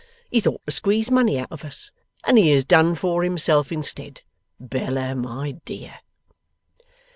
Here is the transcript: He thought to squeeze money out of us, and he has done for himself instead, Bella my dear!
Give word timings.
He 0.31 0.39
thought 0.39 0.65
to 0.65 0.71
squeeze 0.71 1.11
money 1.11 1.37
out 1.37 1.51
of 1.51 1.63
us, 1.63 1.91
and 2.25 2.35
he 2.39 2.49
has 2.53 2.65
done 2.65 2.95
for 2.95 3.21
himself 3.23 3.71
instead, 3.71 4.23
Bella 4.59 5.13
my 5.13 5.51
dear! 5.63 5.99